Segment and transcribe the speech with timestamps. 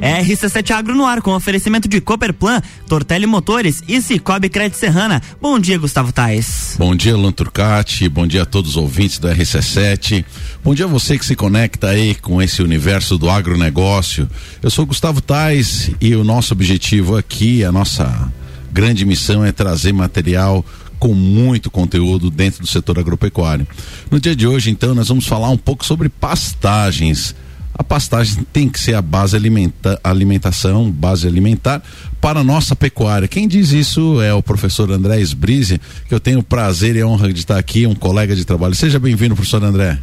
[0.00, 5.20] RC7 Agro no ar com oferecimento de Cooperplan, Tortelli Motores e Cicobi Crédito Serrana.
[5.40, 6.76] Bom dia, Gustavo Tais.
[6.78, 8.08] Bom dia, Luan Turcati.
[8.08, 10.24] Bom dia a todos os ouvintes do RC7.
[10.62, 14.28] Bom dia a você que se conecta aí com esse universo do agronegócio.
[14.62, 18.32] Eu sou Gustavo Tais e o nosso objetivo aqui, a nossa
[18.72, 20.64] grande missão é trazer material
[20.98, 23.66] com muito conteúdo dentro do setor agropecuário.
[24.10, 27.34] No dia de hoje, então, nós vamos falar um pouco sobre pastagens
[27.78, 31.80] a pastagem tem que ser a base alimenta, alimentação, base alimentar
[32.20, 33.28] para a nossa pecuária.
[33.28, 37.06] Quem diz isso é o professor André Esbrise, que eu tenho o prazer e a
[37.06, 38.74] honra de estar aqui, um colega de trabalho.
[38.74, 39.96] Seja bem-vindo, professor André.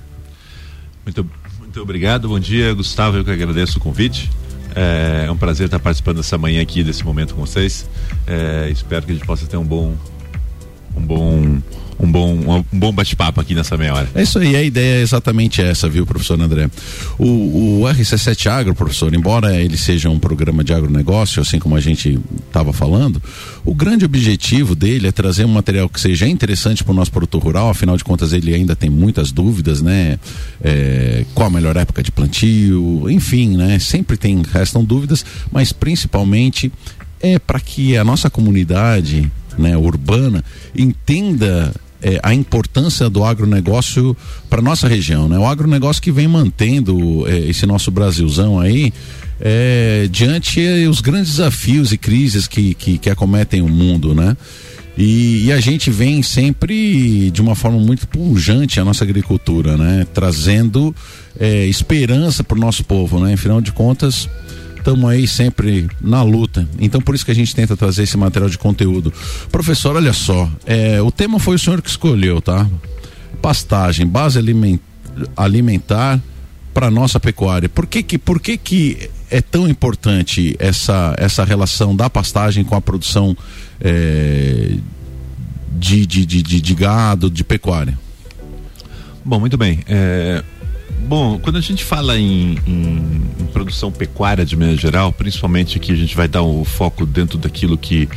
[1.06, 4.32] Muito, muito obrigado, bom dia, Gustavo, eu que agradeço o convite.
[4.74, 7.86] É, é um prazer estar participando dessa manhã aqui, desse momento com vocês.
[8.26, 9.94] É, espero que a gente possa ter um bom,
[10.96, 11.62] um bom
[12.00, 14.10] um bom, um bom bate-papo aqui nessa meia hora.
[14.14, 16.70] É isso aí, a ideia é exatamente essa, viu, professor André?
[17.18, 21.80] O, o RC7 Agro, professor, embora ele seja um programa de agronegócio, assim como a
[21.80, 23.22] gente estava falando,
[23.64, 27.42] o grande objetivo dele é trazer um material que seja interessante para o nosso produtor
[27.42, 30.20] rural, afinal de contas ele ainda tem muitas dúvidas, né?
[30.62, 33.80] É, qual a melhor época de plantio, enfim, né?
[33.80, 36.72] Sempre tem, restam dúvidas, mas principalmente
[37.22, 40.44] é para que a nossa comunidade né, urbana
[40.76, 44.16] entenda é, a importância do agronegócio
[44.50, 45.40] para nossa região, né?
[45.40, 48.94] O agronegócio que vem mantendo é, esse nosso Brasilzão aí
[49.40, 54.38] é, diante os grandes desafios e crises que, que, que acometem o mundo, né?
[54.98, 60.06] E, e, a gente vem sempre de uma forma muito pujante a nossa agricultura, né?
[60.14, 60.96] Trazendo
[61.38, 63.34] é, esperança para o nosso povo, né?
[63.34, 64.30] Afinal de contas,
[64.86, 66.68] estamos aí sempre na luta.
[66.80, 69.12] Então por isso que a gente tenta trazer esse material de conteúdo.
[69.52, 72.70] Professor, olha só, é, o tema foi o senhor que escolheu, tá?
[73.42, 74.40] Pastagem, base
[75.36, 76.22] alimentar
[76.72, 77.68] para nossa pecuária.
[77.68, 82.76] Por que que, por que que é tão importante essa, essa relação da pastagem com
[82.76, 83.36] a produção
[83.82, 84.76] é,
[85.72, 87.98] de, de, de, de, gado, de pecuária?
[89.24, 89.80] Bom, muito bem.
[89.88, 90.44] É,
[91.06, 95.92] Bom, quando a gente fala em, em, em, produção pecuária de maneira geral, principalmente aqui
[95.92, 98.10] a gente vai dar o foco dentro daquilo que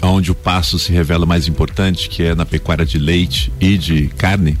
[0.00, 4.08] onde o passo se revela mais importante, que é na pecuária de leite e de
[4.16, 4.58] carne.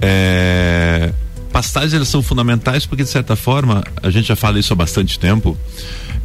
[0.00, 1.12] É,
[1.52, 5.18] pastagens elas são fundamentais porque de certa forma a gente já fala isso há bastante
[5.18, 5.58] tempo.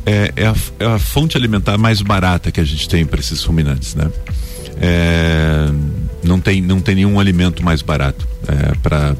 [0.05, 3.43] É, é, a, é a, fonte alimentar mais barata que a gente tem para esses
[3.43, 4.09] ruminantes, né?
[4.79, 5.69] É,
[6.23, 9.15] não tem não tem nenhum alimento mais barato é, para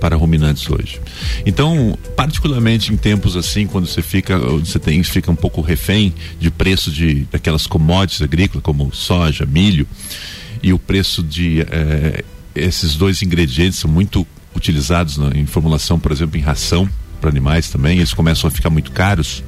[0.00, 1.00] para ruminantes hoje.
[1.44, 6.50] Então, particularmente em tempos assim, quando você fica, você tem, fica um pouco refém de
[6.50, 9.86] preço de daquelas commodities agrícolas como soja, milho,
[10.62, 12.24] e o preço de eh,
[12.54, 16.88] esses dois ingredientes são muito utilizados na, em formulação, por exemplo, em ração
[17.20, 19.42] para animais também, eles começam a ficar muito caros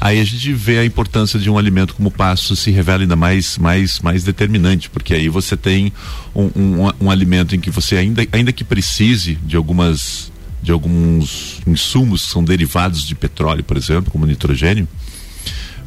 [0.00, 3.16] aí a gente vê a importância de um alimento como o pasto se revela ainda
[3.16, 5.92] mais, mais, mais determinante, porque aí você tem
[6.34, 10.30] um, um, um alimento em que você ainda, ainda que precise de algumas
[10.62, 14.86] de alguns insumos que são derivados de petróleo, por exemplo, como nitrogênio,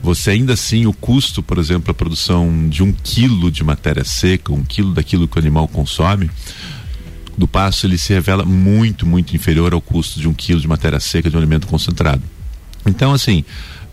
[0.01, 4.51] você ainda assim, o custo, por exemplo, a produção de um quilo de matéria seca,
[4.51, 6.30] um quilo daquilo que o animal consome,
[7.38, 11.00] do pasto ele se revela muito, muito inferior ao custo de um quilo de matéria
[11.00, 12.22] seca de um alimento concentrado.
[12.85, 13.45] Então, assim,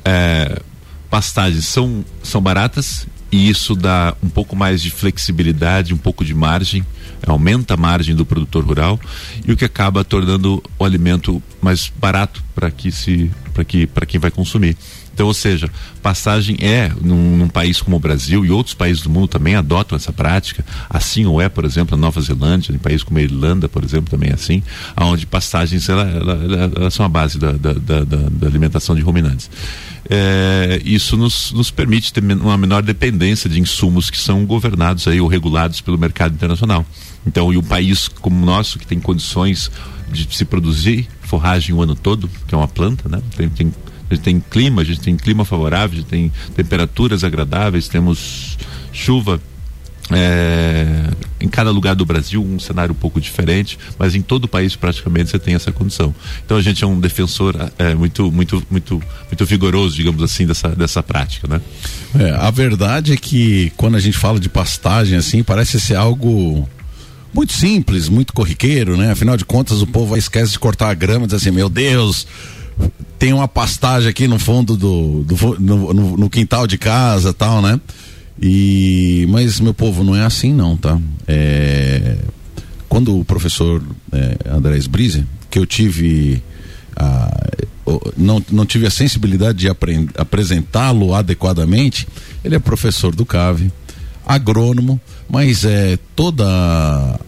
[0.04, 0.60] é,
[1.08, 6.34] pastagens são, são baratas e isso dá um pouco mais de flexibilidade, um pouco de
[6.34, 6.84] margem,
[7.26, 8.98] aumenta a margem do produtor rural
[9.46, 14.06] e o que acaba tornando o alimento mais barato para que se para que para
[14.06, 14.76] quem vai consumir.
[15.12, 15.68] Então, ou seja,
[16.02, 19.96] passagem é, num, num, país como o Brasil e outros países do mundo também adotam
[19.96, 23.68] essa prática, assim ou é, por exemplo, na Nova Zelândia, em países como a Irlanda,
[23.68, 24.62] por exemplo, também é assim,
[24.96, 29.02] onde passagens ela, ela, ela, elas são a base da, da, da, da alimentação de
[29.02, 29.50] ruminantes.
[30.08, 35.20] É, isso nos, nos permite ter uma menor dependência de insumos que são governados aí
[35.20, 36.84] ou regulados pelo mercado internacional.
[37.26, 39.70] Então, e um país como o nosso, que tem condições
[40.10, 43.22] de se produzir forragem o ano todo, que é uma planta, né?
[43.36, 43.72] Tem, tem
[44.10, 48.58] a gente tem clima, a gente tem clima favorável, a gente tem temperaturas agradáveis, temos
[48.92, 49.40] chuva.
[50.12, 51.08] É,
[51.40, 54.74] em cada lugar do Brasil um cenário um pouco diferente, mas em todo o país
[54.74, 56.12] praticamente você tem essa condição.
[56.44, 60.70] Então a gente é um defensor é, muito, muito, muito, muito vigoroso, digamos assim, dessa,
[60.70, 61.60] dessa prática, né?
[62.18, 66.68] É, a verdade é que quando a gente fala de pastagem assim, parece ser algo
[67.32, 69.12] muito simples, muito corriqueiro, né?
[69.12, 72.26] Afinal de contas o povo esquece de cortar a grama diz assim, meu Deus,
[73.20, 77.60] tem uma pastagem aqui no fundo do, do no, no, no, quintal de casa tal,
[77.60, 77.78] né?
[78.40, 80.98] E mas meu povo não é assim não, tá?
[81.28, 82.16] É,
[82.88, 86.42] quando o professor é, Andrés Brise, que eu tive
[86.96, 87.46] a,
[88.16, 89.68] não, não tive a sensibilidade de
[90.16, 92.08] apresentá-lo adequadamente.
[92.42, 93.70] Ele é professor do CAVE,
[94.26, 96.46] agrônomo, mas é toda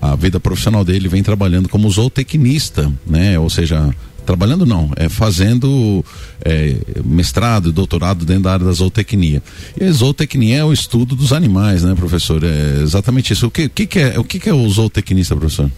[0.00, 3.38] a vida profissional dele vem trabalhando como zootecnista, né?
[3.38, 3.94] Ou seja,
[4.24, 6.04] trabalhando não, é fazendo
[6.44, 9.42] é, mestrado e doutorado dentro da área da zootecnia.
[9.80, 12.42] E a zootecnia é o estudo dos animais, né, professor?
[12.44, 13.46] É exatamente isso.
[13.46, 15.70] O que, que, que é, o que, que é o zootecnista, professor?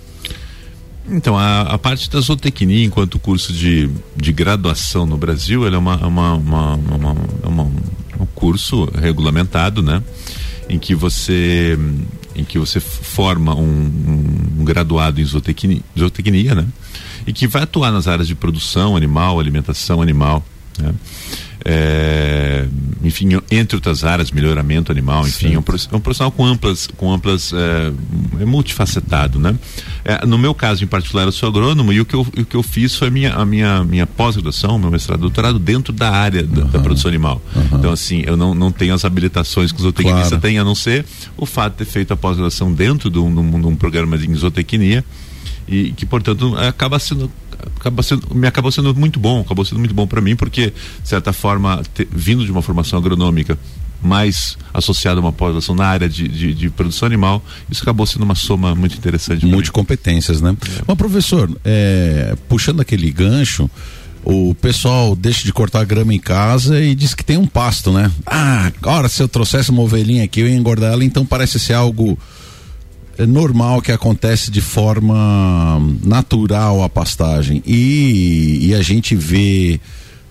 [1.09, 5.79] Então, a, a, parte da zootecnia, enquanto curso de, de graduação no Brasil, ela é
[5.79, 7.71] uma, uma, uma, uma, uma
[8.19, 10.03] um curso regulamentado, né?
[10.69, 11.79] Em que você
[12.35, 13.91] em que você forma um,
[14.59, 16.67] um graduado em zootecnia, zootecnia, né?
[17.27, 20.45] E que vai atuar nas áreas de produção animal, alimentação animal,
[20.79, 20.95] né?
[21.65, 22.67] é,
[23.03, 27.11] enfim, entre outras áreas, melhoramento animal, enfim, é um, é um, profissional com amplas, com
[27.11, 29.57] amplas, é, é multifacetado, né?
[30.05, 32.55] É, no meu caso em particular, eu sou agrônomo e o que eu, o que
[32.55, 36.43] eu fiz foi a minha, a minha, minha pós-graduação, meu mestrado, doutorado dentro da área
[36.43, 36.69] da, uhum.
[36.69, 37.41] da produção animal.
[37.57, 37.79] Uhum.
[37.79, 40.43] Então, assim, eu não, não tenho as habilitações que o zootecnista claro.
[40.43, 43.67] tem, a não ser o fato de ter feito a pós-graduação dentro de um, de
[43.67, 45.03] um programa de zootecnia
[45.67, 47.31] e que portanto acaba sendo
[47.79, 50.73] acaba sendo, me acabou sendo muito bom, acabou sendo muito bom para mim, porque,
[51.03, 53.59] de certa forma, te, vindo de uma formação agronômica
[54.03, 58.23] mais associada a uma pós-graduação na área de, de, de, produção animal, isso acabou sendo
[58.23, 59.47] uma soma muito interessante.
[59.47, 60.55] Multicompetências, né?
[60.61, 60.83] É.
[60.87, 63.69] Mas, professor, é, puxando aquele gancho,
[64.23, 68.11] o pessoal deixa de cortar grama em casa e diz que tem um pasto, né?
[68.27, 71.75] Ah, agora se eu trouxesse uma ovelhinha aqui, eu ia engordar ela, então parece ser
[71.75, 72.19] algo
[73.27, 77.63] normal que acontece de forma natural a pastagem.
[77.67, 79.81] E, e a gente vê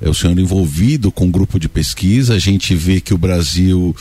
[0.02, 3.96] é, o senhor envolvido com um grupo de pesquisa, a gente vê que o Brasil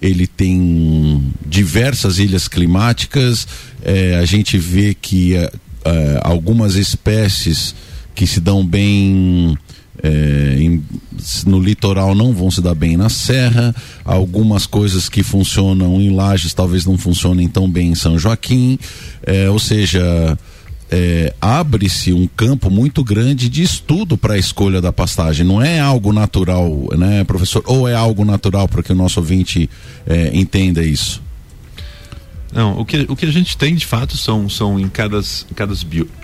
[0.00, 3.48] ele tem diversas ilhas climáticas,
[3.82, 5.50] é, a gente vê que é,
[5.84, 7.74] é algumas espécies
[8.14, 9.56] que se dão bem
[10.02, 10.82] é, em,
[11.46, 13.74] no litoral não vão se dar bem na serra,
[14.04, 18.78] algumas coisas que funcionam em Lages talvez não funcionem tão bem em São Joaquim,
[19.24, 20.38] é, ou seja,
[20.90, 25.44] é, abre-se um campo muito grande de estudo para a escolha da pastagem.
[25.44, 27.62] Não é algo natural, né, professor?
[27.66, 29.68] Ou é algo natural para que o nosso ouvinte
[30.06, 31.22] é, entenda isso?
[32.52, 35.54] Não, o que, o que a gente tem de fato são, são em, cada, em,
[35.54, 35.74] cada,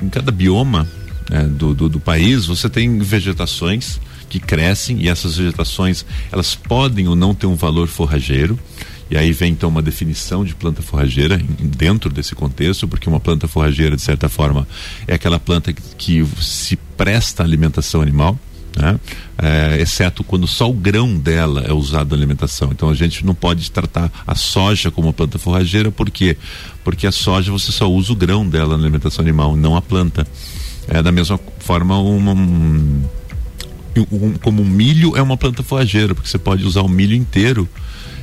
[0.03, 0.89] em cada bioma
[1.31, 7.07] né, do, do, do país, você tem vegetações que crescem e essas vegetações elas podem
[7.09, 8.59] ou não ter um valor forrageiro.
[9.11, 13.47] E aí vem então uma definição de planta forrageira dentro desse contexto, porque uma planta
[13.47, 14.67] forrageira, de certa forma,
[15.07, 18.39] é aquela planta que, que se presta à alimentação animal.
[18.77, 18.99] Né?
[19.39, 22.71] É, exceto quando só o grão dela é usado na alimentação.
[22.73, 26.37] Então a gente não pode tratar a soja como uma planta forrageira, por quê?
[26.83, 30.27] Porque a soja você só usa o grão dela na alimentação animal, não a planta.
[30.89, 33.03] É, da mesma forma, uma, um,
[33.97, 37.69] um, como o milho é uma planta forrageira, porque você pode usar o milho inteiro,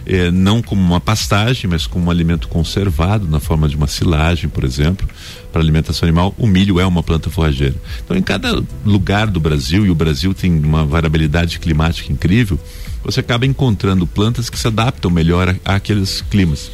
[0.05, 4.49] é, não como uma pastagem, mas como um alimento conservado, na forma de uma silagem,
[4.49, 5.07] por exemplo,
[5.51, 6.33] para alimentação animal.
[6.37, 7.75] O milho é uma planta forrageira.
[8.03, 12.59] Então, em cada lugar do Brasil, e o Brasil tem uma variabilidade climática incrível,
[13.03, 16.71] você acaba encontrando plantas que se adaptam melhor àqueles climas.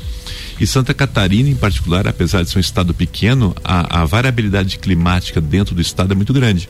[0.60, 5.40] E Santa Catarina, em particular, apesar de ser um estado pequeno, a, a variabilidade climática
[5.40, 6.70] dentro do estado é muito grande.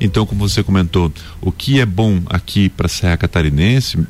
[0.00, 4.04] Então, como você comentou, o que é bom aqui para a Serra Catarinense,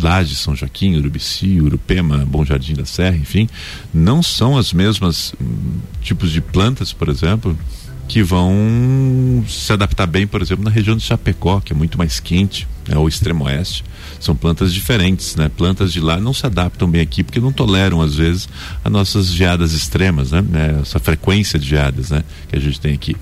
[0.00, 3.48] Laje, São Joaquim, Urubici, Urupema, Bom Jardim da Serra, enfim,
[3.92, 7.58] não são as mesmas hum, tipos de plantas, por exemplo,
[8.06, 12.20] que vão se adaptar bem, por exemplo, na região de Chapecó, que é muito mais
[12.20, 13.84] quente, né, ou extremo oeste.
[14.18, 15.48] São plantas diferentes, né?
[15.54, 18.48] Plantas de lá não se adaptam bem aqui porque não toleram às vezes
[18.84, 20.42] as nossas geadas extremas, né?
[20.42, 22.24] né essa frequência de geadas, né?
[22.48, 23.14] Que a gente tem aqui.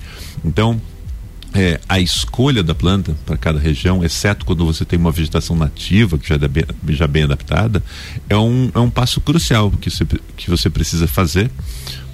[0.43, 0.81] Então,
[1.53, 6.17] é, a escolha da planta para cada região, exceto quando você tem uma vegetação nativa
[6.17, 7.83] que já é bem, já bem adaptada,
[8.29, 10.05] é um, é um passo crucial que você,
[10.35, 11.49] que você precisa fazer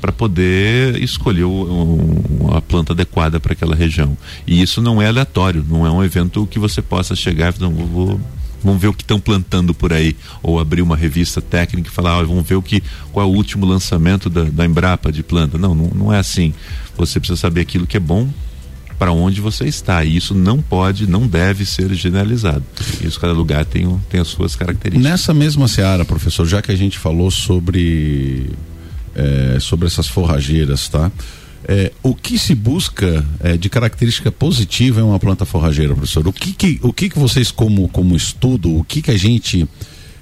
[0.04, 4.18] para poder escolher o, a planta adequada para aquela região.
[4.46, 7.72] E isso não é aleatório, não é um evento que você possa chegar e não
[7.72, 8.20] vou
[8.62, 12.20] vamos ver o que estão plantando por aí, ou abrir uma revista técnica e falar,
[12.20, 12.84] ah, vamos ver o que,
[13.14, 15.58] qual é o último lançamento da, da Embrapa de planta.
[15.58, 16.54] Não, não, não é assim.
[16.98, 18.30] Você precisa saber aquilo que é bom
[19.00, 20.04] para onde você está.
[20.04, 22.64] E isso não pode, não deve ser generalizado.
[23.02, 25.12] Isso cada lugar tem, tem as suas características.
[25.12, 28.50] Nessa mesma seara, professor, já que a gente falou sobre
[29.16, 31.12] é, sobre essas forrageiras, tá?
[31.66, 36.28] É, o que se busca é, de característica positiva em uma planta forrageira, professor?
[36.28, 39.68] O que, que, o que, que vocês, como, como estudo, o que, que a gente,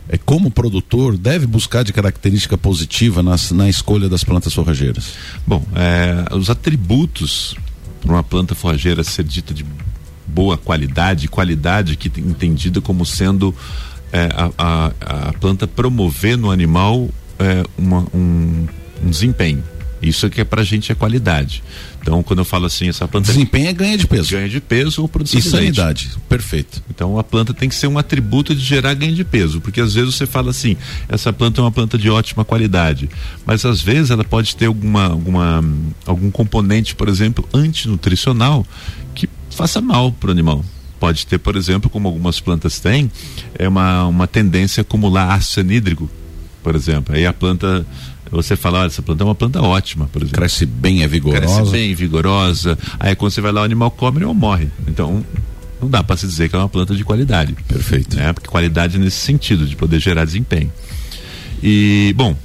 [0.07, 5.13] é, como produtor, deve buscar de característica positiva nas, na escolha das plantas forrageiras?
[5.47, 7.55] Bom, é, os atributos
[8.01, 9.65] para uma planta forrageira ser dita de
[10.27, 13.53] boa qualidade, qualidade que entendida como sendo
[14.11, 14.91] é, a, a,
[15.29, 18.67] a, planta promover no animal é, uma, um,
[19.03, 19.63] um desempenho.
[20.01, 21.61] Isso que é pra gente é qualidade.
[22.01, 23.27] Então, quando eu falo assim, essa planta.
[23.27, 24.31] Desempenho é ganha de peso.
[24.31, 26.05] Ganha de peso ou produção e de sanidade.
[26.05, 26.19] Leite.
[26.27, 26.83] Perfeito.
[26.89, 29.61] Então, a planta tem que ser um atributo de gerar ganho de peso.
[29.61, 30.75] Porque às vezes você fala assim,
[31.07, 33.07] essa planta é uma planta de ótima qualidade.
[33.45, 35.63] Mas às vezes ela pode ter alguma, alguma,
[36.07, 38.65] algum componente, por exemplo, antinutricional
[39.13, 40.65] que faça mal para o animal
[40.99, 43.11] pode ter, por exemplo, como algumas plantas têm,
[43.57, 46.07] é uma, uma tendência a acumular ácido anhídrico,
[46.61, 47.15] por exemplo.
[47.15, 47.83] Aí a planta
[48.31, 50.39] você fala, olha, essa planta é uma planta ótima, por exemplo.
[50.39, 51.45] Cresce bem, é vigorosa.
[51.45, 52.77] Cresce bem, vigorosa.
[52.99, 54.69] Aí quando você vai lá, o animal come ou morre.
[54.87, 55.23] Então,
[55.81, 57.53] não dá para se dizer que é uma planta de qualidade.
[57.67, 58.15] Perfeito.
[58.15, 58.31] Né?
[58.31, 60.71] Porque qualidade nesse sentido, de poder gerar desempenho.
[61.61, 62.35] E, bom,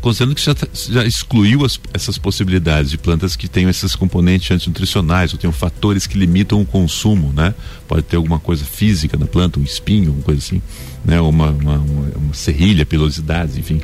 [0.00, 4.50] considerando que já, tá, já excluiu as, essas possibilidades de plantas que tenham esses componentes
[4.50, 7.54] antinutricionais ou tenham fatores que limitam o consumo, né?
[7.86, 10.62] Pode ter alguma coisa física da planta, um espinho, uma coisa assim,
[11.04, 11.20] né?
[11.20, 13.80] Uma, uma, uma, uma serrilha, pilosidades, enfim.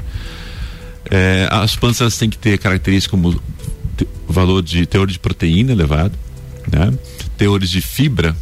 [1.10, 3.40] É, as plantas têm que ter características como
[4.28, 6.16] valor de teor de proteína elevado,
[6.70, 6.92] né?
[7.36, 8.36] teores de fibra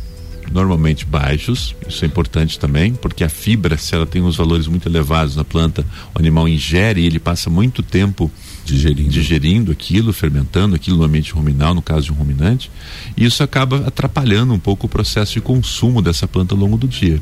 [0.51, 4.89] normalmente baixos, isso é importante também, porque a fibra, se ela tem uns valores muito
[4.89, 8.31] elevados na planta, o animal ingere e ele passa muito tempo
[8.65, 12.71] digerindo, digerindo aquilo, fermentando aquilo no ambiente ruminal, no caso de um ruminante,
[13.17, 16.89] e isso acaba atrapalhando um pouco o processo de consumo dessa planta ao longo do
[16.89, 17.21] dia.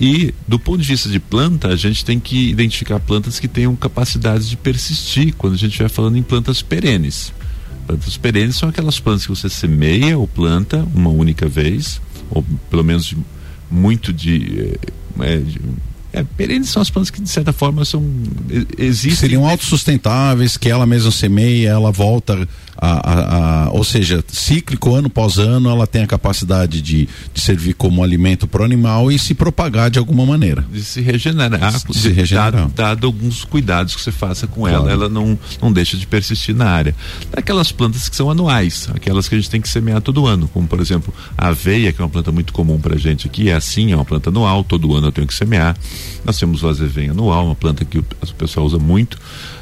[0.00, 3.74] E do ponto de vista de planta, a gente tem que identificar plantas que tenham
[3.74, 7.32] capacidade de persistir quando a gente estiver falando em plantas perenes.
[7.86, 12.00] Plantas perenes são aquelas plantas que você semeia ou planta uma única vez,
[12.30, 13.16] ou pelo menos de,
[13.70, 14.78] muito de,
[15.20, 15.60] é, de
[16.12, 18.04] é, perenes são as plantas que de certa forma são
[18.78, 19.16] existem.
[19.16, 22.48] Seriam autossustentáveis, que ela mesma semeia, ela volta
[22.80, 27.40] a, a, a, ou seja, cíclico ano após ano, ela tem a capacidade de, de
[27.40, 30.64] servir como alimento para o animal e se propagar de alguma maneira.
[30.72, 32.52] De se regenerar, de se regenerar.
[32.52, 34.76] Dado, dado, alguns cuidados que você faça com claro.
[34.76, 36.94] ela, ela não, não deixa de persistir na área.
[37.32, 40.68] Aquelas plantas que são anuais, aquelas que a gente tem que semear todo ano, como
[40.68, 43.54] por exemplo a aveia, que é uma planta muito comum para a gente aqui, é
[43.54, 45.76] assim, é uma planta anual, todo ano eu tenho que semear.
[46.24, 48.04] Nós temos o azevém anual, uma planta que o
[48.38, 49.18] pessoal usa muito,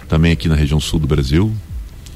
[0.07, 1.55] também aqui na região sul do Brasil,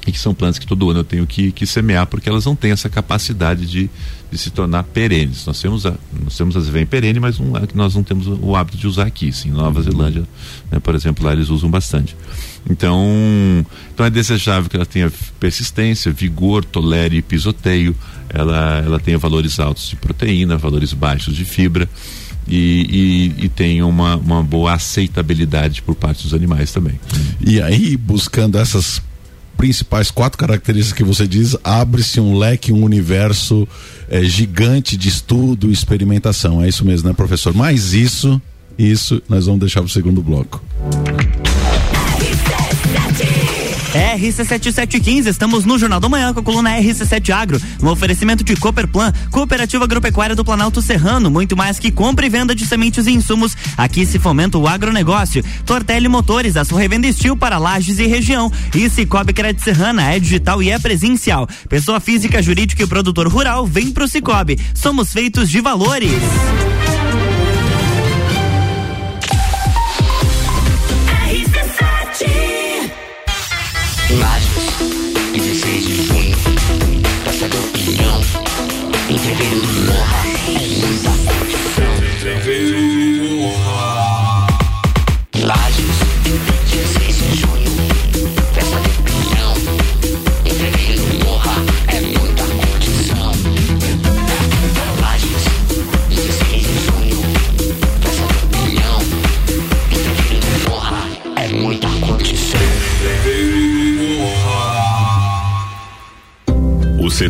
[0.05, 2.55] e que são plantas que todo ano eu tenho que, que semear porque elas não
[2.55, 3.89] têm essa capacidade de,
[4.31, 5.45] de se tornar perenes.
[5.45, 5.93] Nós temos a,
[6.23, 9.31] nós temos as vem perene, mas um, nós não temos o hábito de usar aqui.
[9.31, 10.23] Sim, Nova Zelândia,
[10.71, 12.15] né, por exemplo, lá eles usam bastante.
[12.69, 12.99] Então,
[13.93, 17.95] então é desejável que ela tenha persistência, vigor, tolere pisoteio,
[18.29, 21.87] ela, ela tenha valores altos de proteína, valores baixos de fibra.
[22.47, 26.99] E, e, e tenha uma, uma boa aceitabilidade por parte dos animais também.
[27.39, 28.99] E aí, buscando essas
[29.61, 33.67] principais quatro características que você diz, abre-se um leque, um universo
[34.09, 36.63] é, gigante de estudo e experimentação.
[36.63, 37.53] É isso mesmo, né, professor?
[37.53, 38.41] Mas isso,
[38.75, 40.63] isso nós vamos deixar para o segundo bloco.
[43.91, 49.11] RC7715, estamos no Jornal da Manhã com a coluna RC7 Agro, um oferecimento de Cooperplan,
[49.29, 53.55] Cooperativa Agropecuária do Planalto Serrano, muito mais que compra e venda de sementes e insumos,
[53.77, 55.43] aqui se fomenta o agronegócio.
[55.65, 58.51] Tortelli Motores, a sua revenda estil para lajes e região.
[58.73, 61.47] E Cicobi Crédito Serrana, é digital e é presencial.
[61.67, 64.57] Pessoa física, jurídica e produtor rural, vem pro Cicobi.
[64.73, 66.11] Somos feitos de valores.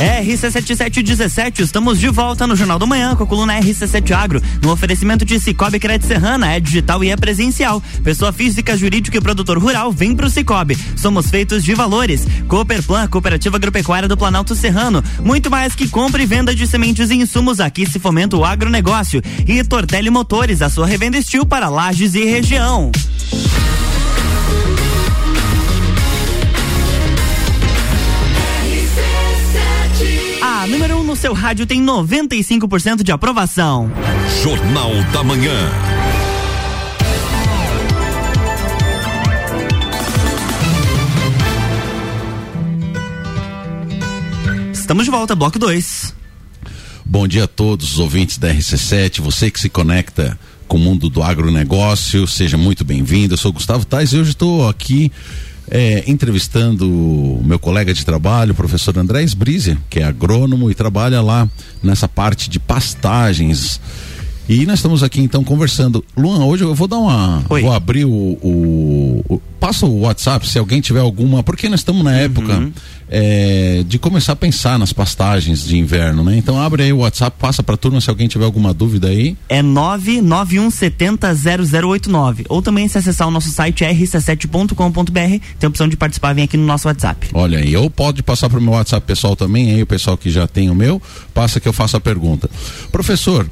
[0.00, 5.26] RC7717, estamos de volta no Jornal do Manhã com a coluna RC7 Agro, no oferecimento
[5.26, 7.82] de Cicobi Crédito Serrana, é digital e é presencial.
[8.02, 10.78] Pessoa física, jurídica e produtor rural, vem pro Cicobi.
[10.96, 12.26] Somos feitos de valores.
[12.48, 15.04] Cooperplan, Cooperativa Agropecuária do Planalto Serrano.
[15.22, 19.20] Muito mais que compra e venda de sementes e insumos, aqui se fomenta o agronegócio.
[19.46, 22.90] E Tortelli Motores, a sua revenda estil para lajes e região.
[31.10, 33.90] No seu rádio tem 95% de aprovação.
[34.44, 35.50] Jornal da Manhã.
[44.72, 46.14] Estamos de volta, bloco 2.
[47.04, 50.38] Bom dia a todos os ouvintes da RC7, você que se conecta
[50.68, 53.34] com o mundo do agronegócio, seja muito bem-vindo.
[53.34, 55.10] Eu sou Gustavo Tais e hoje estou aqui
[55.70, 61.22] é, entrevistando meu colega de trabalho, o professor André Esbrizia, que é agrônomo e trabalha
[61.22, 61.48] lá
[61.82, 63.80] nessa parte de pastagens.
[64.52, 66.04] E nós estamos aqui então conversando.
[66.16, 67.44] Luan, hoje eu vou dar uma.
[67.48, 67.62] Oi.
[67.62, 71.40] Vou abrir o, o, o- Passa o WhatsApp se alguém tiver alguma.
[71.42, 72.70] Porque nós estamos na época
[73.08, 76.36] é, de começar a pensar nas pastagens de inverno, né?
[76.36, 79.36] Então abre aí o WhatsApp, passa pra turma se alguém tiver alguma dúvida aí.
[79.48, 82.46] É 991700089.
[82.48, 86.56] Ou também se acessar o nosso site rc7.com.br, tem a opção de participar, vem aqui
[86.56, 87.28] no nosso WhatsApp.
[87.34, 90.46] Olha aí, ou pode passar pro meu WhatsApp pessoal também, aí o pessoal que já
[90.48, 91.00] tem o meu,
[91.34, 92.48] passa que eu faço a pergunta.
[92.90, 93.46] Professor,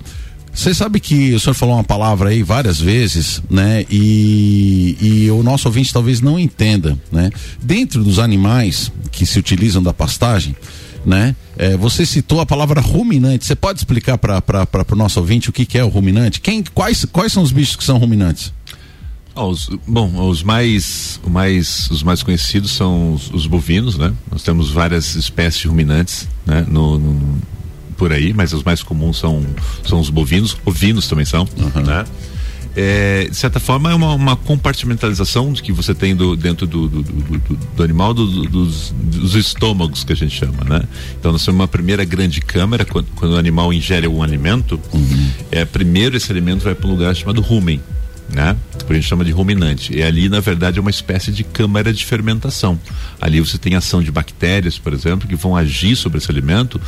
[0.61, 3.85] você sabe que o senhor falou uma palavra aí várias vezes, né?
[3.91, 7.31] E, e o nosso ouvinte talvez não entenda, né?
[7.63, 10.57] Dentro dos animais que se utilizam da pastagem,
[11.07, 11.37] né?
[11.57, 13.45] É, você citou a palavra ruminante.
[13.47, 14.43] Você pode explicar para
[14.91, 16.41] o nosso ouvinte o que, que é o ruminante?
[16.41, 18.53] Quem, quais, quais são os bichos que são ruminantes?
[19.37, 24.13] Ah, os- bom, os mais, mais, os mais conhecidos são os, os bovinos, né?
[24.31, 26.67] Nós temos várias espécies de ruminantes, né?
[26.69, 27.39] No, no-
[27.99, 29.45] por aí, mas os mais comuns são,
[29.87, 31.47] são os bovinos, ovinos também são,
[31.85, 32.05] né?
[32.77, 36.87] É, de certa forma é uma, uma compartimentalização de que você tem do, dentro do,
[36.87, 40.83] do, do- animal do- do- dos, dos estômagos que a gente chama, né?
[41.19, 44.79] Então nós temos uma primeira grande câmara quando, quando o animal ingere um alimento,
[45.51, 47.81] é primeiro esse alimento vai para um lugar chamado rumen,
[48.29, 48.57] né?
[48.89, 49.95] A gente chama de ruminante.
[49.95, 52.79] E ali, na verdade, é uma espécie de câmara de fermentação.
[53.21, 56.81] Ali você tem ação de bactérias, por exemplo, que vão agir sobre esse alimento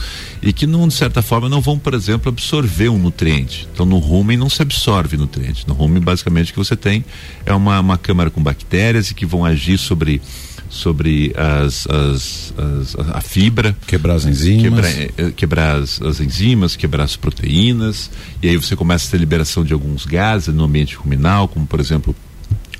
[0.42, 3.68] e que, de certa forma, não vão, por exemplo, absorver um nutriente.
[3.72, 5.66] Então, no rumen não se absorve nutriente.
[5.66, 7.05] No rumen, basicamente, o que você tem
[7.44, 10.20] é uma, uma câmara com bactérias e que vão agir sobre
[10.70, 14.62] sobre as, as, as- a- fibra Quebrar as enzimas.
[14.62, 18.09] quebrar, eh, eh, quebrar as, as enzimas, quebrar as proteínas,
[18.40, 21.80] e aí você começa a ter liberação de alguns gases no ambiente ruminal, como por
[21.80, 22.14] exemplo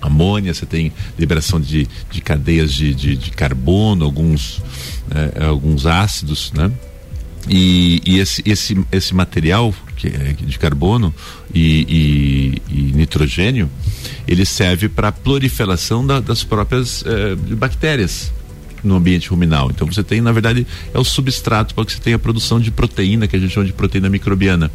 [0.01, 4.63] amônia, você tem liberação de, de cadeias de, de, de carbono, alguns,
[5.11, 6.71] eh, alguns ácidos, né?
[7.49, 9.75] E, e esse, esse, esse material
[10.09, 11.15] de carbono
[11.55, 13.69] e, e- e nitrogênio,
[14.27, 18.33] ele serve para a proliferação da- das próprias eh, bactérias
[18.83, 19.71] no ambiente ruminal.
[19.71, 22.71] Então você tem, na verdade, é o substrato para que você tenha a produção de
[22.71, 24.71] proteína, que a gente chama de proteína microbiana.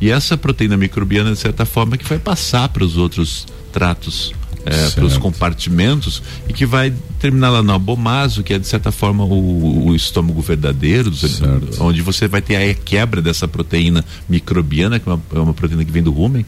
[0.00, 4.34] E essa proteína microbiana, de certa forma, que vai passar para os outros tratos,
[4.66, 8.90] eh, para os compartimentos, e que vai terminar lá no abomaso, que é, de certa
[8.92, 11.82] forma, o, o estômago verdadeiro, Certo.
[11.82, 15.84] onde você vai ter a quebra dessa proteína microbiana, que é uma, é uma proteína
[15.84, 16.44] que vem do rumen,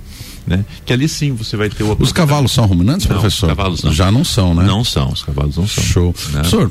[0.47, 0.65] né?
[0.85, 3.47] Que ali sim você vai ter o Os cavalos são ruminantes, Não, professor?
[3.47, 3.93] os cavalos não.
[3.93, 4.65] Já não são, né?
[4.65, 5.83] Não são, os cavalos não são.
[5.85, 6.15] Show.
[6.33, 6.41] né?
[6.41, 6.71] Professor,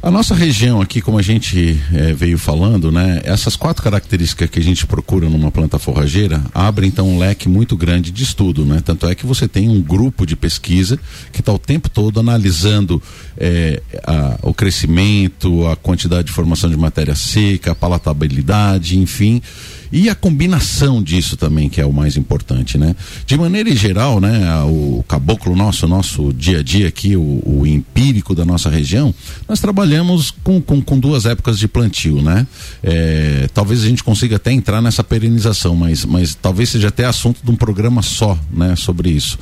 [0.00, 3.20] a nossa região aqui, como a gente eh, veio falando, né?
[3.24, 7.76] Essas quatro características que a gente procura numa planta forrageira abrem então um leque muito
[7.76, 8.80] grande de estudo, né?
[8.84, 10.98] Tanto é que você tem um grupo de pesquisa
[11.32, 13.02] que está o tempo todo analisando
[13.36, 19.42] eh, a- o crescimento, a quantidade de formação de matéria seca, a palatabilidade, enfim.
[19.90, 22.94] E a combinação disso também, que é o mais importante, né?
[23.26, 28.34] De maneira geral, né, o caboclo nosso, nosso dia a dia aqui, o, o empírico
[28.34, 29.14] da nossa região,
[29.48, 32.46] nós trabalhamos com, com, com duas épocas de plantio, né?
[32.82, 37.40] É, talvez a gente consiga até entrar nessa perenização, mas, mas talvez seja até assunto
[37.42, 39.38] de um programa só, né, sobre isso.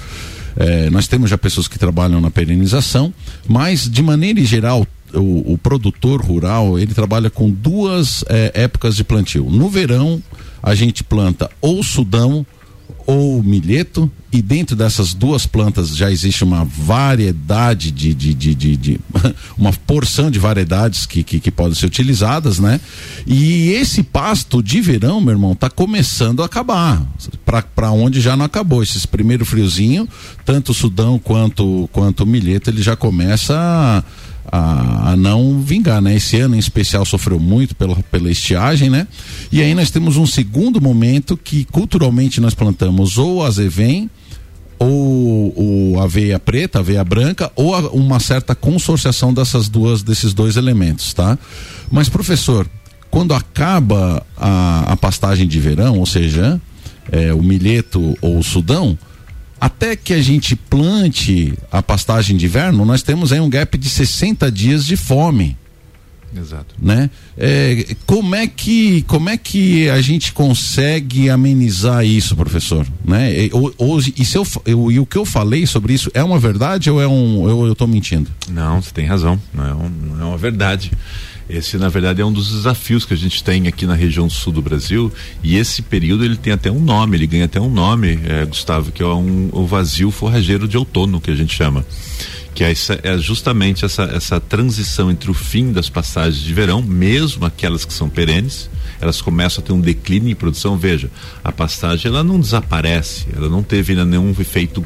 [0.57, 3.13] É, nós temos já pessoas que trabalham na perenização,
[3.47, 9.05] mas de maneira geral, o, o produtor rural ele trabalha com duas é, épocas de
[9.05, 9.49] plantio.
[9.51, 10.23] No verão,
[10.63, 12.47] a gente planta ou sudão
[13.07, 18.77] ou milheto, e dentro dessas duas plantas já existe uma variedade de, de, de, de,
[18.77, 19.01] de
[19.57, 22.81] uma porção de variedades que, que, que, podem ser utilizadas, né?
[23.25, 27.01] E esse pasto de verão, meu irmão, tá começando a acabar.
[27.75, 28.83] Para onde já não acabou.
[28.83, 30.09] Esse primeiro friozinho,
[30.45, 34.03] tanto o sudão quanto, quanto o milheto, ele já começa a
[34.51, 36.15] a, a, não vingar, né?
[36.17, 39.07] Esse ano em especial sofreu muito pela, pela estiagem, né?
[39.51, 44.11] E aí nós temos um segundo momento que culturalmente nós plantamos ou azevém
[44.79, 50.57] ou, ou aveia preta, aveia branca, ou a, uma certa consorciação dessas duas, desses dois
[50.57, 51.39] elementos, tá?
[51.91, 52.69] Mas professor,
[53.11, 56.61] quando acaba a, a pastagem de verão, ou seja,
[57.11, 58.99] é, o milheto ou o sudão,
[59.61, 63.89] até que a gente plante a pastagem de inverno, nós temos aí um gap de
[63.89, 65.57] 60 dias de fome.
[66.37, 66.75] Exato.
[66.81, 67.09] Né?
[67.37, 72.87] É, como é que como é que a gente consegue amenizar isso, professor?
[73.05, 73.47] Né?
[73.47, 76.23] E, ou, ou, e, se eu, eu, e o que eu falei sobre isso é
[76.23, 78.31] uma verdade ou é um eu estou mentindo?
[78.49, 79.41] Não, você tem razão.
[79.55, 80.91] Não é, um, não é uma verdade.
[81.49, 84.53] Esse, na verdade, é um dos desafios que a gente tem aqui na região sul
[84.53, 85.13] do Brasil.
[85.43, 88.91] E esse período ele tem até um nome, ele ganha até um nome, é, Gustavo,
[88.91, 91.85] que é um, o vazio forrageiro de outono, que a gente chama
[92.57, 96.81] que é, essa, é, justamente essa, essa transição entre o fim das passagens de verão,
[96.81, 100.75] mesmo aquelas que são perenes, elas começam a ter um declínio em produção.
[100.79, 101.11] Veja,
[101.45, 104.83] a pastagem ela não desaparece, ela não teve ainda nenhum efeito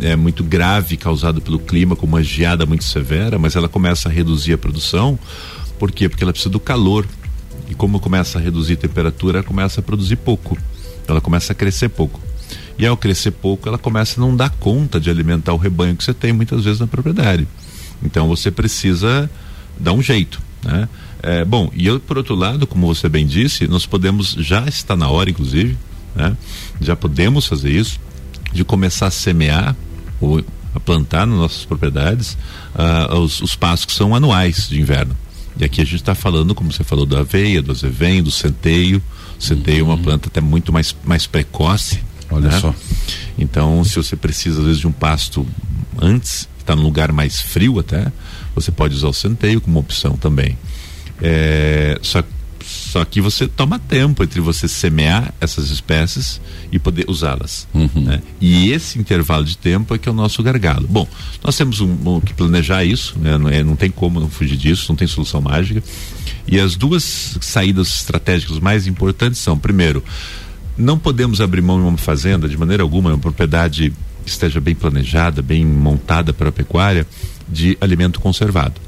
[0.00, 4.12] é, muito grave causado pelo clima, como uma geada muito severa, mas ela começa a
[4.12, 5.18] reduzir a produção
[5.78, 6.08] por quê?
[6.08, 7.06] Porque ela precisa do calor.
[7.68, 10.56] E como começa a reduzir a temperatura, ela começa a produzir pouco.
[11.06, 12.20] Ela começa a crescer pouco.
[12.78, 16.04] E ao crescer pouco, ela começa a não dar conta de alimentar o rebanho que
[16.04, 17.46] você tem muitas vezes na propriedade.
[18.02, 19.28] Então você precisa
[19.78, 20.88] dar um jeito, né?
[21.20, 24.96] É, bom, e eu, por outro lado, como você bem disse, nós podemos, já está
[24.96, 25.76] na hora, inclusive,
[26.14, 26.36] né?
[26.80, 28.00] Já podemos fazer isso,
[28.52, 29.74] de começar a semear
[30.20, 30.42] ou
[30.74, 32.38] a plantar nas nossas propriedades
[32.74, 35.16] uh, os, os pastos que são anuais de inverno.
[35.58, 39.02] E aqui a gente está falando, como você falou, da aveia, do azevém, do centeio.
[39.38, 39.90] O centeio uhum.
[39.90, 42.00] é uma planta até muito mais, mais precoce.
[42.30, 42.60] Olha né?
[42.60, 42.74] só.
[43.36, 45.46] Então, se você precisa, às vezes, de um pasto
[46.00, 48.12] antes, está num lugar mais frio até,
[48.54, 50.56] você pode usar o centeio como opção também.
[51.20, 52.28] É, só que
[52.64, 56.40] só que você toma tempo entre você semear essas espécies
[56.70, 57.66] e poder usá-las.
[57.72, 57.88] Uhum.
[57.94, 58.22] Né?
[58.40, 60.86] E esse intervalo de tempo é que é o nosso gargalo.
[60.88, 61.06] Bom,
[61.42, 63.36] nós temos um, um, que planejar isso, né?
[63.38, 65.82] não, é, não tem como não fugir disso, não tem solução mágica.
[66.46, 70.02] E as duas saídas estratégicas mais importantes são, primeiro,
[70.76, 73.92] não podemos abrir mão de uma fazenda de maneira alguma, uma propriedade
[74.24, 77.06] que esteja bem planejada, bem montada para a pecuária,
[77.48, 78.80] de alimento conservado.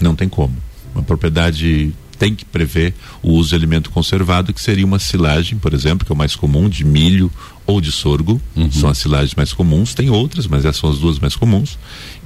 [0.00, 0.54] Não tem como.
[0.94, 5.72] Uma propriedade tem que prever o uso de alimento conservado, que seria uma silagem, por
[5.72, 7.30] exemplo, que é o mais comum, de milho
[7.66, 8.40] ou de sorgo.
[8.54, 8.70] Uhum.
[8.70, 11.78] São as silagens mais comuns, tem outras, mas essas são as duas mais comuns.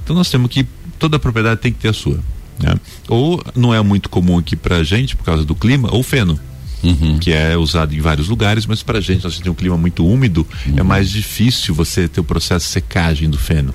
[0.03, 0.65] Então nós temos que,
[0.97, 2.19] toda propriedade tem que ter a sua.
[2.59, 2.75] Né?
[3.07, 6.39] Ou não é muito comum aqui para a gente, por causa do clima, ou feno.
[6.83, 7.19] Uhum.
[7.19, 10.03] que é usado em vários lugares, mas para a gente, nós temos um clima muito
[10.03, 10.79] úmido, é uhum.
[10.79, 13.71] é mais difícil você ter o processo de secagem do feno.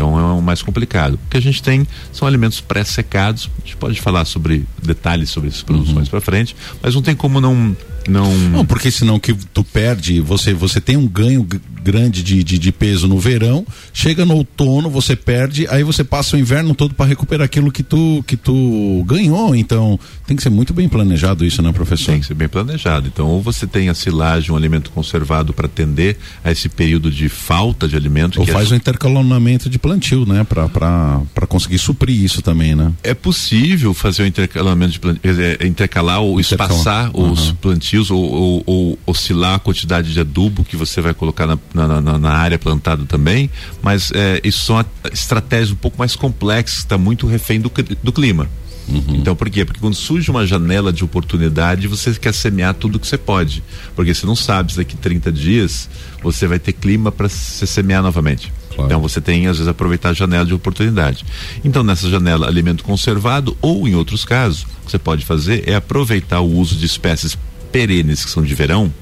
[0.00, 1.14] Então é o mais complicado.
[1.14, 3.50] O que a gente tem são alimentos pré-secados.
[3.58, 6.10] A gente pode falar sobre detalhes sobre essas produções uhum.
[6.10, 7.76] para frente, mas não tem como não
[8.08, 8.36] não...
[8.36, 11.46] não, porque senão que tu perde, você, você tem um ganho
[11.82, 16.36] grande de, de, de, peso no verão, chega no outono, você perde, aí você passa
[16.36, 19.54] o inverno todo para recuperar aquilo que tu, que tu ganhou.
[19.54, 22.12] Então, tem que ser muito bem planejado isso, né, professor?
[22.12, 23.08] Tem que ser bem planejado.
[23.08, 27.28] Então, ou você tem a silagem, um alimento conservado para atender a esse período de
[27.28, 28.40] falta de alimento.
[28.40, 28.74] Ou faz é...
[28.74, 32.92] o intercalonamento de plantio, né, para conseguir suprir isso também, né?
[33.02, 37.32] É possível fazer o intercalamento de plantio, intercalar ou espaçar uhum.
[37.32, 41.58] os plantios ou, ou, ou oscilar a quantidade de adubo que você vai colocar na
[41.74, 43.50] na, na, na área plantada também,
[43.82, 47.70] mas é, isso são estratégias um pouco mais complexas, está muito refém do,
[48.02, 48.48] do clima.
[48.88, 49.16] Uhum.
[49.16, 49.64] Então, por quê?
[49.64, 53.62] Porque quando surge uma janela de oportunidade, você quer semear tudo que você pode.
[53.94, 55.88] Porque você não sabe se daqui 30 dias
[56.22, 58.52] você vai ter clima para se semear novamente.
[58.70, 58.86] Claro.
[58.86, 61.24] Então você tem, às vezes, aproveitar a janela de oportunidade.
[61.64, 65.76] Então, nessa janela, alimento conservado, ou em outros casos, o que você pode fazer é
[65.76, 67.38] aproveitar o uso de espécies
[67.70, 68.92] perenes, que são de verão,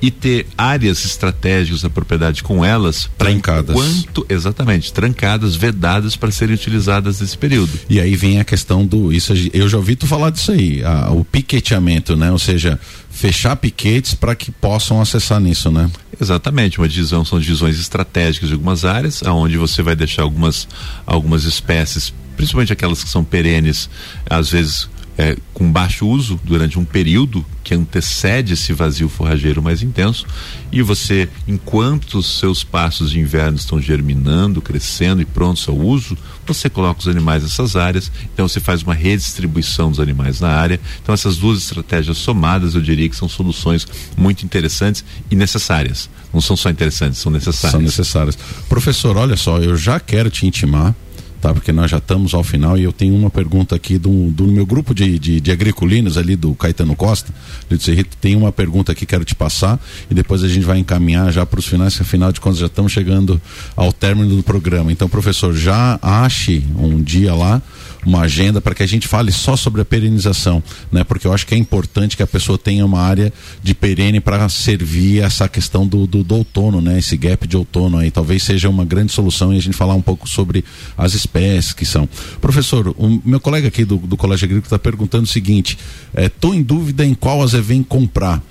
[0.00, 3.74] e ter áreas estratégicas da propriedade com elas Trancadas.
[3.76, 7.72] enquanto exatamente trancadas, vedadas para serem utilizadas nesse período.
[7.90, 9.12] E aí vem a questão do.
[9.12, 12.30] Isso, eu já ouvi tu falar disso aí, a- o piqueteamento, né?
[12.30, 12.78] Ou seja,
[13.10, 15.90] fechar piquetes para que possam acessar nisso, né?
[16.20, 20.68] Exatamente, uma divisão são divisões estratégicas de algumas áreas, aonde você vai deixar algumas
[21.04, 23.90] algumas espécies, principalmente aquelas que são perenes,
[24.30, 29.82] às vezes é, com baixo uso durante um período que antecede esse vazio forrageiro mais
[29.82, 30.24] intenso,
[30.72, 36.16] e você, enquanto os seus pastos de inverno estão germinando, crescendo e prontos ao uso,
[36.46, 40.80] você coloca os animais nessas áreas, então você faz uma redistribuição dos animais na área.
[41.02, 46.08] Então essas duas estratégias somadas, eu diria que são soluções muito interessantes e necessárias.
[46.32, 47.72] Não são só interessantes, são necessárias.
[47.72, 48.38] São necessárias.
[48.68, 50.94] Professor, olha só, eu já quero te intimar,
[51.40, 51.54] tá?
[51.54, 54.66] Porque nós já estamos ao final e eu tenho uma pergunta aqui do, do meu
[54.66, 57.32] grupo de, de, de agriculinos ali do Caetano Costa,
[57.70, 60.78] Lito Serrito, tem uma pergunta aqui que quero te passar e depois a gente vai
[60.78, 63.40] encaminhar já para os finais, que afinal de contas já estamos chegando
[63.76, 64.90] ao término do programa.
[64.90, 67.62] Então, professor, já ache um dia lá
[68.04, 71.04] uma agenda para que a gente fale só sobre a perenização, né?
[71.04, 73.32] Porque eu acho que é importante que a pessoa tenha uma área
[73.62, 76.98] de perene para servir essa questão do, do, do outono, né?
[76.98, 80.02] Esse gap de outono aí, talvez seja uma grande solução e a gente falar um
[80.02, 80.64] pouco sobre
[80.96, 82.08] as espécies que são.
[82.40, 85.78] Professor, o meu colega aqui do, do Colégio Agrícola está perguntando o seguinte:
[86.16, 88.42] estou em dúvida em qual azevém comprar.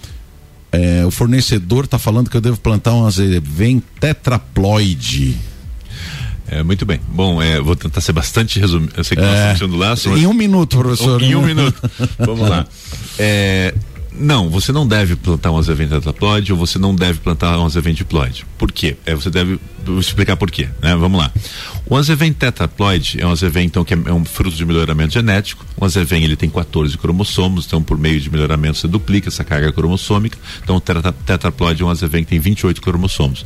[0.71, 5.37] É, o fornecedor está falando que eu devo plantar um azevém tetraploide.
[6.49, 6.99] É, muito bem.
[7.09, 8.93] Bom, é, vou tentar ser bastante resumido.
[8.95, 9.35] Eu sei que nós É.
[9.35, 11.21] estamos puxando o laço, mas- Em um minuto, professor.
[11.21, 11.77] Em um minuto.
[12.19, 12.65] Vamos lá.
[13.19, 13.73] É,
[14.19, 17.93] não, você não deve plantar um azevém tetraploide ou você não deve plantar um azevém
[17.93, 18.45] diploide.
[18.57, 18.95] Por quê?
[19.05, 19.59] É, você deve
[19.99, 20.95] explicar por quê, né?
[20.95, 21.31] Vamos lá.
[21.85, 25.65] O azevém tetraploide é um azevém então que é, é um fruto de melhoramento genético.
[25.77, 29.71] O azevém ele tem 14 cromossomos, então por meio de melhoramento você duplica essa carga
[29.71, 30.37] cromossômica.
[30.63, 33.45] Então o tetra, tetraploide é um azevém que tem 28 cromossomos.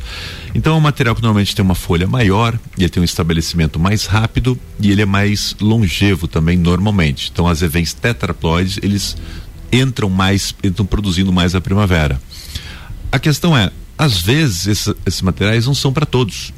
[0.56, 3.80] Então é um material que normalmente tem uma folha maior, e ele tem um estabelecimento
[3.80, 7.30] mais rápido e ele é mais longevo também normalmente.
[7.32, 9.16] Então azevéns tetraploides, eles
[9.72, 12.20] entram mais, entram produzindo mais a primavera.
[13.12, 16.54] A questão é, às vezes esse- esses materiais não são para todos.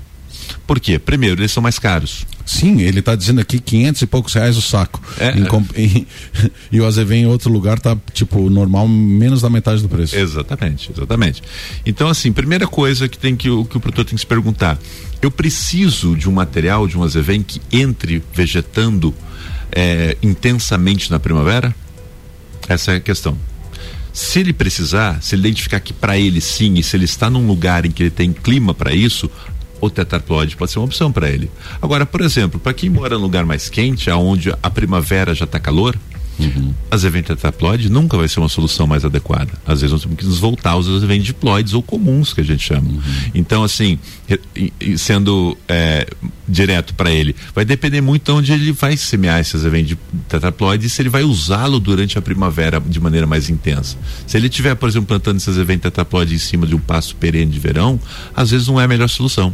[0.68, 1.00] Por quê?
[1.00, 2.26] Primeiro, eles são mais caros.
[2.46, 5.02] Sim, ele está dizendo aqui 500 e poucos reais o saco.
[5.20, 5.32] É.
[5.38, 5.46] Em
[5.78, 6.08] em-
[6.72, 10.16] e o azevém em outro lugar tá tipo normal, menos da metade do preço.
[10.16, 11.42] Exatamente, exatamente.
[11.86, 14.78] Então, assim, primeira coisa que tem que o que o produtor tem que se perguntar:
[15.22, 19.14] eu preciso de um material, de um azevém que entre vegetando
[19.72, 21.74] eh, intensamente na primavera?
[22.68, 23.38] Essa é a questão.
[24.12, 27.48] Se ele precisar, se ele identificar que para ele sim, e se ele está num
[27.48, 29.30] lugar em que ele tem clima para isso,
[29.82, 31.50] o tetraploide pode ser uma opção para ele.
[31.82, 35.60] Agora, por exemplo, para quem mora num lugar mais quente, aonde a primavera já está
[35.60, 35.98] calor,
[36.90, 39.52] azevém tetraploide nunca vai ser uma solução mais adequada.
[39.66, 42.64] Às vezes nós temos que nos voltar aos azevém diploides ou comuns que a gente
[42.64, 42.90] chama.
[43.34, 44.00] Então, assim,
[44.98, 46.08] sendo é,
[46.48, 50.88] direto para ele, vai depender muito de onde ele vai semear esse azevém de tetraploide
[50.88, 53.98] e se ele vai usá-lo durante a primavera de maneira mais intensa.
[54.26, 57.52] Se ele estiver, por exemplo, plantando esse azevém tetraploide em cima de um pasto perene
[57.52, 58.00] de verão,
[58.36, 59.54] às vezes não é a melhor solução.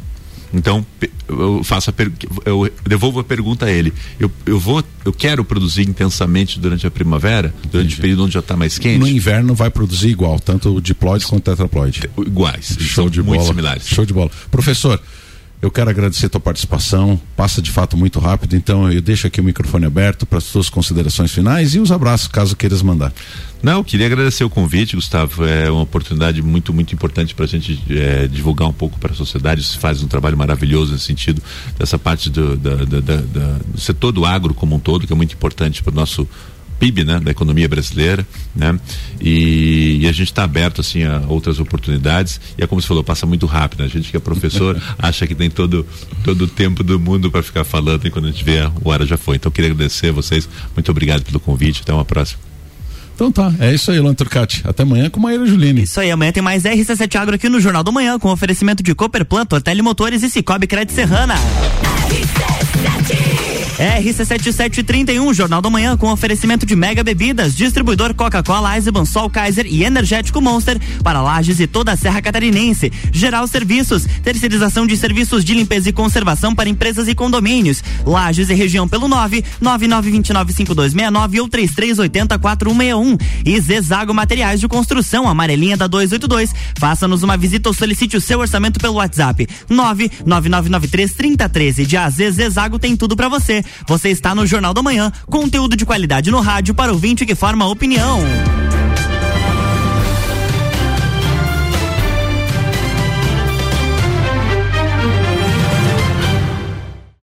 [0.53, 0.85] Então,
[1.27, 2.11] eu faço a per-
[2.45, 3.93] eu devolvo a pergunta a ele.
[4.19, 8.39] Eu, eu vou, eu quero produzir intensamente durante a primavera, durante o período onde já
[8.39, 8.97] está mais quente.
[8.99, 12.09] No inverno vai produzir igual, tanto o diploide quanto o tetraploide.
[12.17, 12.75] Iguais.
[12.79, 13.49] Show são de muito bola.
[13.51, 13.87] similares.
[13.87, 14.31] Show de bola.
[14.49, 14.99] Professor,
[15.61, 17.19] eu quero agradecer a tua participação.
[17.35, 20.69] Passa de fato muito rápido, então eu deixo aqui o microfone aberto para as suas
[20.69, 23.11] considerações finais e os abraços, caso queiras mandar.
[23.61, 25.43] Não, queria agradecer o convite, Gustavo.
[25.45, 29.15] É uma oportunidade muito, muito importante para a gente é, divulgar um pouco para a
[29.15, 29.61] sociedade.
[29.63, 31.41] Você faz um trabalho maravilhoso nesse sentido,
[31.77, 35.15] dessa parte do, da- da- da- do setor do agro como um todo, que é
[35.15, 36.25] muito importante para o nosso
[36.79, 38.79] PIB, né, da economia brasileira, né,
[39.19, 42.39] e, e a gente está aberto assim a outras oportunidades.
[42.57, 43.83] E é como você falou, passa muito rápido.
[43.83, 45.85] A gente que é professor acha que tem todo
[46.23, 49.05] todo o tempo do mundo para ficar falando e quando a gente vê a hora
[49.05, 49.35] já foi.
[49.35, 50.47] Então eu queria agradecer a vocês.
[50.75, 51.81] Muito obrigado pelo convite.
[51.81, 52.39] Até uma próxima.
[53.19, 54.61] Então tá, é isso aí, Luan Turcati.
[54.63, 55.83] Até amanhã com Maíra Juline.
[55.83, 58.95] Isso aí, amanhã tem mais RC7 Agro aqui no Jornal do Manhã, com oferecimento de
[58.95, 61.35] Cooperplan, Tortelli Motores e Cicobi Crédito Serrana.
[63.79, 69.85] RC7731, Jornal do Manhã, com oferecimento de Mega Bebidas, distribuidor Coca-Cola, Eisenbahn, Sol Kaiser e
[69.85, 72.91] Energético Monster para Lages e toda a Serra Catarinense.
[73.13, 77.81] Geral Serviços, terceirização de serviços de limpeza e conservação para empresas e condomínios.
[78.05, 83.17] Lages e região pelo 9 99295269 ou 33804161.
[83.45, 86.53] E Zezago Materiais de Construção, amarelinha da 282.
[86.77, 91.85] Faça-nos uma visita ou solicite o seu orçamento pelo WhatsApp 999933013.
[91.85, 93.63] De AZ Zezago tem tudo para você.
[93.87, 97.67] Você está no Jornal da Manhã, conteúdo de qualidade no rádio para ouvinte que forma
[97.67, 98.19] opinião.